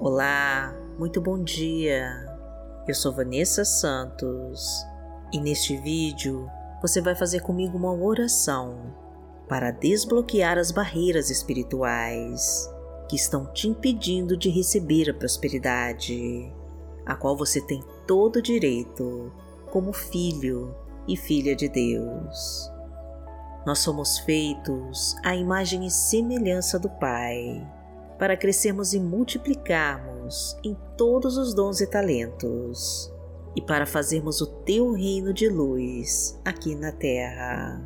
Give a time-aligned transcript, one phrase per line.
[0.00, 2.24] Olá, muito bom dia.
[2.86, 4.86] Eu sou Vanessa Santos
[5.32, 6.48] e neste vídeo
[6.80, 8.94] você vai fazer comigo uma oração
[9.48, 12.72] para desbloquear as barreiras espirituais
[13.08, 16.48] que estão te impedindo de receber a prosperidade,
[17.04, 19.32] a qual você tem todo o direito
[19.72, 20.76] como filho
[21.08, 22.70] e filha de Deus.
[23.66, 27.66] Nós somos feitos à imagem e semelhança do Pai
[28.18, 33.12] para crescermos e multiplicarmos em todos os dons e talentos,
[33.54, 37.80] e para fazermos o teu reino de luz aqui na terra.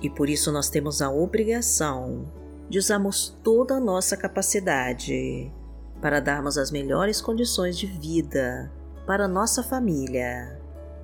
[0.00, 2.30] E por isso nós temos a obrigação
[2.68, 5.52] de usarmos toda a nossa capacidade
[6.00, 8.70] para darmos as melhores condições de vida
[9.06, 10.60] para nossa família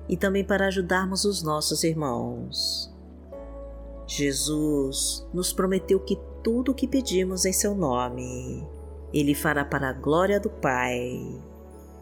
[0.07, 2.93] e também para ajudarmos os nossos irmãos.
[4.05, 8.67] Jesus nos prometeu que tudo o que pedimos em seu nome,
[9.13, 11.41] Ele fará para a glória do Pai.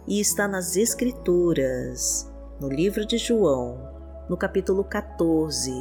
[0.07, 3.77] E está nas Escrituras, no livro de João,
[4.27, 5.71] no capítulo 14,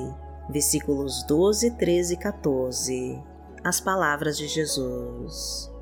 [0.50, 3.22] versículos 12, 13 e 14,
[3.64, 5.72] as palavras de Jesus.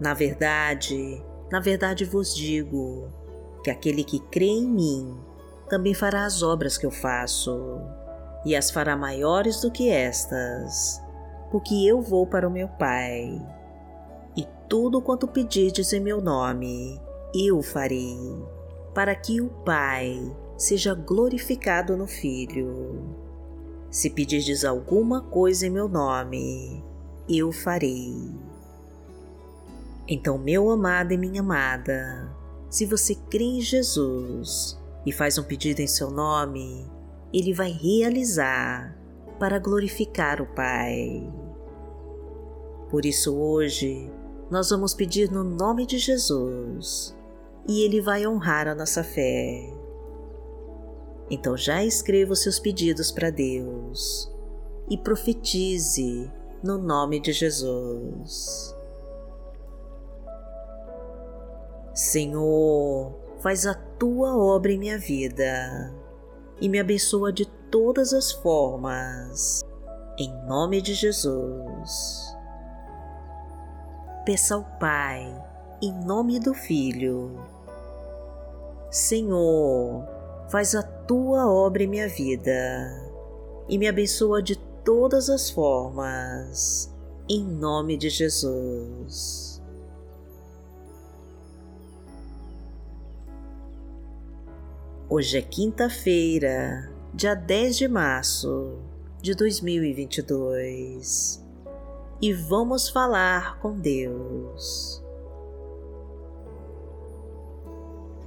[0.00, 3.08] Na verdade, na verdade vos digo
[3.64, 5.18] que aquele que crê em mim
[5.68, 7.80] também fará as obras que eu faço
[8.44, 11.02] e as fará maiores do que estas,
[11.50, 13.40] porque eu vou para o meu Pai.
[14.36, 17.00] E tudo quanto pedirdes em meu nome,
[17.34, 18.18] eu farei,
[18.94, 20.20] para que o Pai
[20.56, 23.16] seja glorificado no Filho.
[23.90, 26.84] Se pedirdes alguma coisa em meu nome,
[27.28, 28.14] eu farei.
[30.06, 32.30] Então, meu amado e minha amada,
[32.70, 36.90] se você crê em Jesus e faz um pedido em seu nome,
[37.32, 38.96] ele vai realizar
[39.38, 41.30] para glorificar o Pai.
[42.90, 44.10] Por isso, hoje,
[44.50, 47.14] nós vamos pedir no nome de Jesus
[47.68, 49.72] e Ele vai honrar a nossa fé.
[51.30, 54.32] Então, já escreva os seus pedidos para Deus
[54.88, 56.32] e profetize
[56.64, 58.74] no nome de Jesus.
[61.94, 65.92] Senhor, faz a tua obra em minha vida
[66.60, 69.60] e me abençoa de todas as formas.
[70.18, 72.36] Em nome de Jesus.
[74.24, 75.24] Peça ao Pai,
[75.80, 77.38] em nome do Filho.
[78.90, 80.06] Senhor,
[80.50, 83.08] faz a tua obra em minha vida
[83.68, 86.92] e me abençoa de todas as formas.
[87.28, 89.57] Em nome de Jesus.
[95.10, 98.76] Hoje é quinta-feira, dia 10 de março
[99.22, 101.42] de 2022
[102.20, 105.02] e vamos falar com Deus.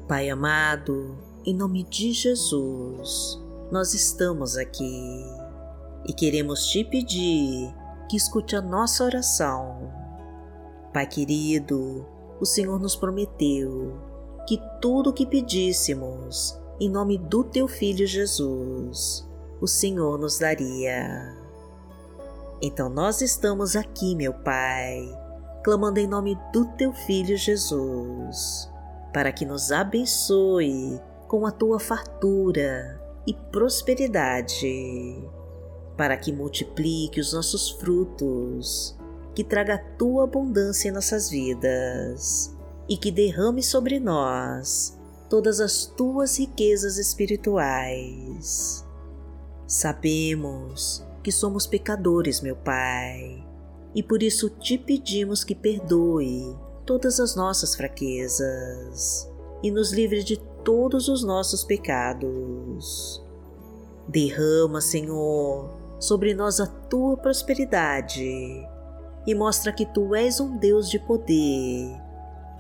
[0.08, 1.16] Pai amado,
[1.46, 3.40] em nome de Jesus,
[3.72, 5.24] nós estamos aqui
[6.08, 7.72] e queremos te pedir
[8.10, 9.94] que escute a nossa oração.
[10.92, 12.08] Pai querido,
[12.40, 14.00] o Senhor nos prometeu
[14.48, 19.24] que tudo o que pedíssemos em nome do teu filho Jesus,
[19.62, 21.38] o Senhor nos daria.
[22.60, 25.08] Então nós estamos aqui, meu Pai,
[25.64, 28.68] clamando em nome do teu filho Jesus,
[29.14, 35.24] para que nos abençoe com a tua fartura e prosperidade,
[35.96, 38.98] para que multiplique os nossos frutos,
[39.36, 42.58] que traga a tua abundância em nossas vidas
[42.90, 45.00] e que derrame sobre nós
[45.32, 48.86] todas as tuas riquezas espirituais.
[49.66, 53.42] Sabemos que somos pecadores, meu Pai,
[53.96, 56.54] e por isso te pedimos que perdoe
[56.86, 59.32] todas as nossas fraquezas
[59.64, 63.24] e nos livre de todos os nossos pecados.
[64.10, 68.68] Derrama, Senhor, sobre nós a tua prosperidade
[69.26, 71.90] e mostra que tu és um Deus de poder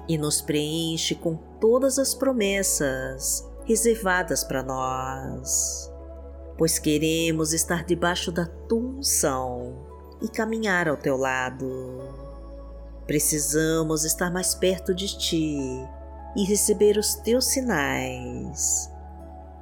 [0.07, 5.89] e nos preenche com todas as promessas reservadas para nós,
[6.57, 9.85] pois queremos estar debaixo da tua unção
[10.21, 11.99] e caminhar ao teu lado.
[13.05, 15.57] Precisamos estar mais perto de ti
[16.35, 18.91] e receber os teus sinais.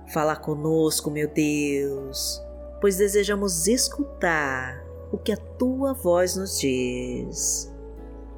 [0.07, 2.41] Fala conosco, meu Deus,
[2.79, 7.71] pois desejamos escutar o que a tua voz nos diz.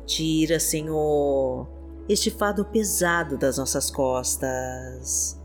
[0.06, 5.40] Tira, Senhor, este fardo pesado das nossas costas.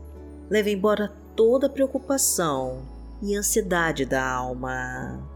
[0.49, 2.81] Leva embora toda preocupação
[3.21, 5.27] e ansiedade da alma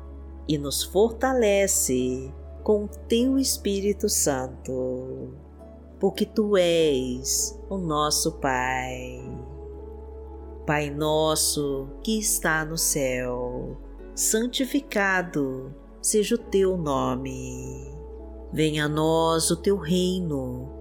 [0.47, 2.33] e nos fortalece
[2.63, 5.33] com o teu Espírito Santo,
[5.99, 9.21] porque tu és o nosso Pai.
[10.65, 13.77] Pai nosso que está no céu,
[14.15, 17.91] santificado seja o teu nome.
[18.53, 20.80] Venha a nós o teu reino,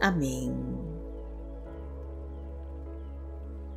[0.00, 0.54] Amém.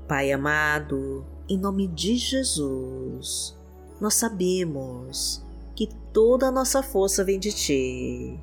[0.08, 3.58] Pai amado, em nome de Jesus,
[4.00, 5.42] nós sabemos
[5.76, 8.40] que toda a nossa força vem de Ti.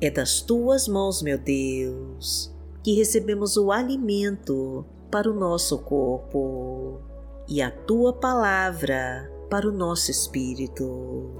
[0.00, 2.54] É das Tuas mãos, meu Deus,
[2.84, 7.00] que recebemos o alimento para o nosso corpo
[7.48, 11.32] e a Tua palavra para o nosso espírito.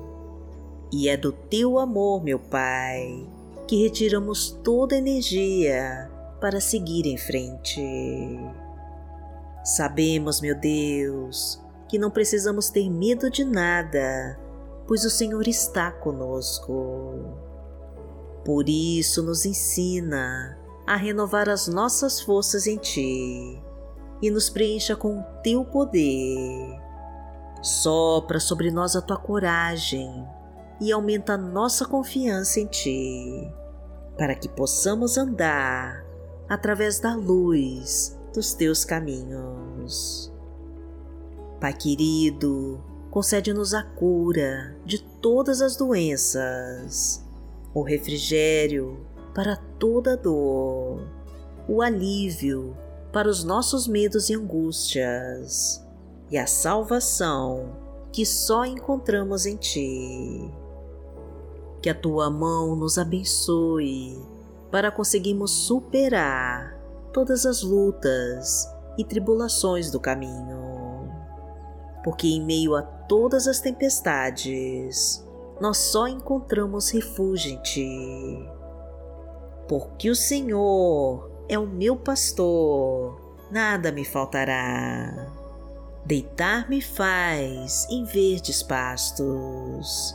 [0.92, 3.24] E é do Teu amor, meu Pai,
[3.68, 6.10] que retiramos toda a energia
[6.40, 7.82] para seguir em frente.
[9.62, 14.40] Sabemos, meu Deus, que não precisamos ter medo de nada,
[14.86, 17.36] pois o Senhor está conosco.
[18.42, 23.62] Por isso, nos ensina a renovar as nossas forças em Ti
[24.22, 26.80] e nos preencha com o Teu poder.
[27.60, 30.26] Sopra sobre nós a Tua coragem
[30.80, 33.52] e aumenta nossa confiança em Ti,
[34.16, 36.04] para que possamos andar
[36.48, 40.32] através da luz dos teus caminhos.
[41.60, 47.24] Pai querido, concede-nos a cura de todas as doenças,
[47.74, 49.04] o refrigério
[49.34, 51.06] para toda dor,
[51.68, 52.76] o alívio
[53.12, 55.84] para os nossos medos e angústias,
[56.30, 57.76] e a salvação
[58.12, 60.50] que só encontramos em Ti.
[61.80, 64.18] Que a Tua mão nos abençoe
[64.70, 66.78] para conseguirmos superar
[67.12, 71.10] todas as lutas e tribulações do caminho.
[72.02, 75.24] Porque em meio a todas as tempestades,
[75.60, 78.48] nós só encontramos refúgio em Ti.
[79.68, 83.20] Porque o Senhor é o meu pastor,
[83.50, 85.32] nada me faltará.
[86.04, 90.14] Deitar-me faz em verdes pastos,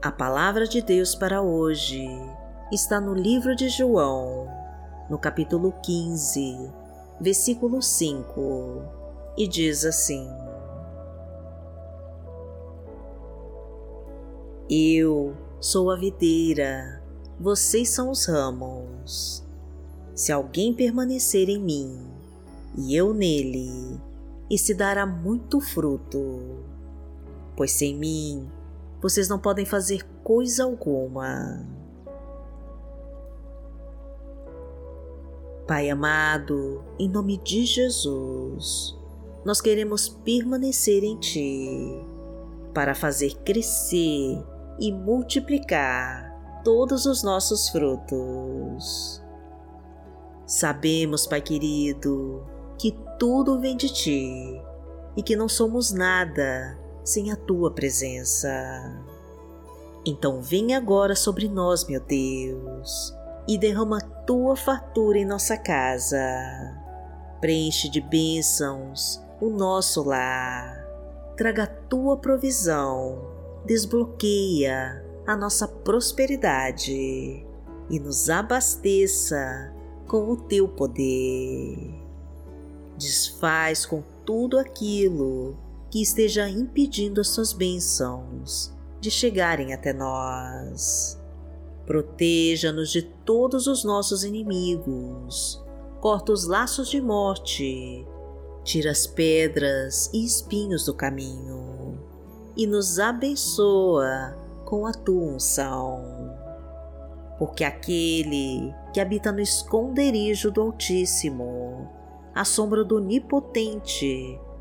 [0.00, 2.06] A palavra de Deus para hoje
[2.70, 4.46] está no livro de João,
[5.10, 6.70] no capítulo 15,
[7.20, 8.80] versículo 5,
[9.36, 10.30] e diz assim:
[14.70, 17.02] Eu sou a videira,
[17.36, 19.44] vocês são os ramos.
[20.14, 22.06] Se alguém permanecer em mim
[22.76, 24.00] e eu nele,
[24.48, 26.62] esse dará muito fruto,
[27.56, 28.48] pois sem mim
[29.00, 31.66] vocês não podem fazer coisa alguma.
[35.66, 38.96] Pai amado, em nome de Jesus,
[39.44, 42.06] nós queremos permanecer em Ti
[42.72, 44.42] para fazer crescer
[44.80, 49.22] e multiplicar todos os nossos frutos.
[50.46, 52.44] Sabemos, Pai querido,
[52.78, 54.62] que tudo vem de Ti
[55.16, 56.78] e que não somos nada
[57.08, 58.50] sem a Tua presença.
[60.04, 66.20] Então, vem agora sobre nós, meu Deus e derrama tua fartura em nossa casa.
[67.40, 70.86] Preenche de bênçãos o nosso lar.
[71.34, 73.32] Traga a tua provisão.
[73.64, 77.46] Desbloqueia a nossa prosperidade
[77.88, 79.72] e nos abasteça
[80.06, 81.94] com o teu poder.
[82.98, 85.56] Desfaz com tudo aquilo
[85.90, 91.18] que esteja impedindo as tuas bênçãos de chegarem até nós.
[91.86, 95.64] Proteja-nos de todos os nossos inimigos,
[96.00, 98.06] corta os laços de morte,
[98.62, 101.98] tira as pedras e espinhos do caminho
[102.56, 106.36] e nos abençoa com a tua unção.
[107.38, 111.88] Porque aquele que habita no esconderijo do Altíssimo,
[112.34, 114.38] à sombra do Onipotente,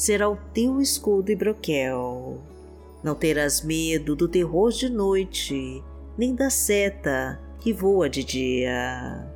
[0.00, 2.38] será o teu escudo e broquel.
[3.04, 5.84] Não terás medo do terror de noite,
[6.16, 9.30] nem da seta que voa de dia,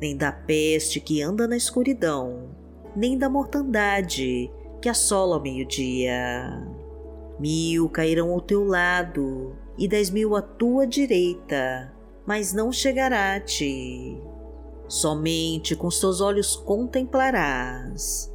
[0.00, 2.48] nem da peste que anda na escuridão,
[2.96, 6.66] nem da mortandade que assola ao meio-dia.
[7.38, 11.92] Mil cairão ao teu lado e dez mil à tua direita,
[12.26, 14.18] mas não chegará a ti.
[14.88, 18.34] Somente com os teus olhos contemplarás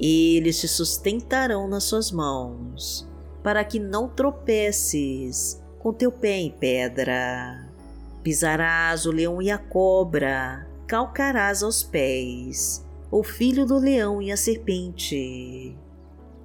[0.00, 3.06] Eles te sustentarão nas suas mãos,
[3.42, 7.70] para que não tropeces com teu pé em pedra.
[8.22, 14.36] Pisarás o leão e a cobra, calcarás aos pés o filho do leão e a
[14.36, 15.76] serpente.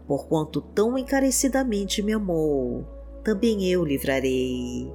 [0.08, 2.86] Porquanto tão encarecidamente me amou,
[3.24, 4.92] também eu livrarei.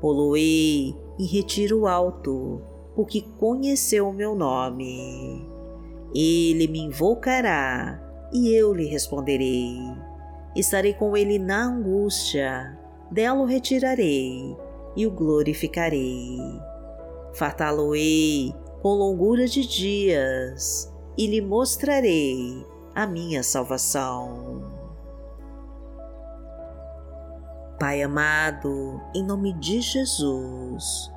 [0.00, 2.62] Poloei em retiro alto,
[2.94, 5.49] porque conheceu o meu nome.
[6.14, 8.00] Ele me invocará
[8.32, 9.78] e eu lhe responderei.
[10.54, 12.76] Estarei com ele na angústia,
[13.10, 14.56] dela o retirarei
[14.96, 16.38] e o glorificarei.
[17.34, 24.80] Fartá-lo-ei com longura de dias e lhe mostrarei a minha salvação.
[27.78, 31.10] Pai amado, em nome de Jesus,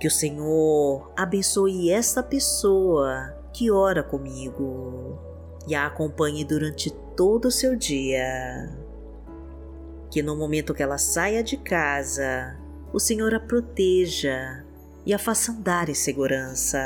[0.00, 5.18] que o Senhor abençoe esta pessoa que ora comigo
[5.66, 8.74] e a acompanhe durante todo o seu dia.
[10.10, 12.58] Que no momento que ela saia de casa,
[12.92, 14.64] o Senhor a proteja
[15.04, 16.80] e a faça andar em segurança.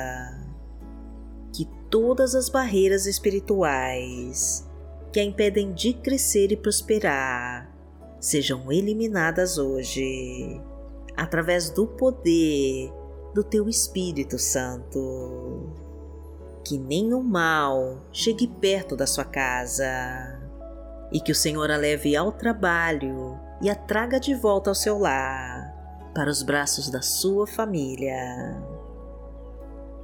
[1.53, 4.69] Que todas as barreiras espirituais
[5.13, 7.71] que a impedem de crescer e prosperar
[8.19, 10.61] sejam eliminadas hoje,
[11.17, 12.91] através do poder
[13.35, 15.82] do Teu Espírito Santo.
[16.65, 20.41] Que nenhum mal chegue perto da sua casa
[21.13, 24.99] e que o Senhor a leve ao trabalho e a traga de volta ao seu
[24.99, 25.75] lar,
[26.15, 28.73] para os braços da sua família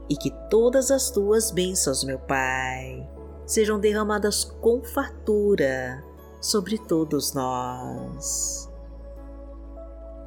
[0.09, 3.09] e que todas as tuas bênçãos, meu Pai,
[3.47, 6.03] sejam derramadas com fartura
[6.41, 8.69] sobre todos nós.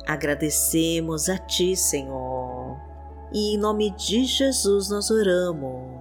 [0.07, 2.77] Agradecemos a Ti, Senhor,
[3.33, 6.00] e em nome de Jesus nós oramos.